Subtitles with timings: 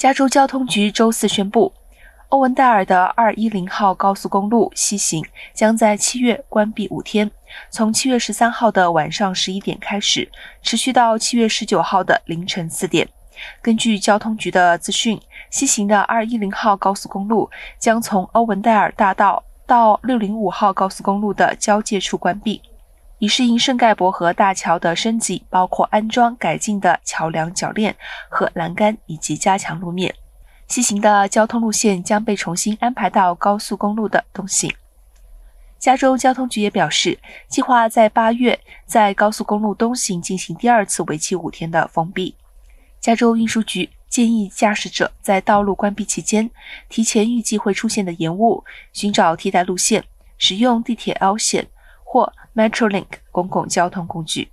[0.00, 1.74] 加州交通局周四宣布，
[2.30, 7.30] 欧文戴尔的210号高速公路西行将在七月关闭五天，
[7.68, 10.26] 从七月十三号的晚上十一点开始，
[10.62, 13.06] 持续到七月十九号的凌晨四点。
[13.60, 22.62] 根据交通局的资讯，西行的210号高速公路将从欧文戴尔大道到605号高速公路的交界处关闭。
[23.20, 27.94] 以适应圣盖博河大桥的升级，包括安装改进的桥梁铰链
[28.30, 30.14] 和栏杆，以及加强路面。
[30.66, 34.74] 西行的交通路线将被重新安排到高速公路的东行。
[35.78, 42.34] 加州交通局也表示，计划在八月在高速公路东行进行第二次为期五天的封闭。
[43.00, 46.50] 加州运输局建议驾驶者在道路关闭期间，
[46.88, 50.04] 提前预计会出现的延误，寻找替代路线，
[50.38, 51.68] 使用地铁 L 线
[52.02, 52.32] 或。
[52.60, 54.50] Metrolink 公共交通工具。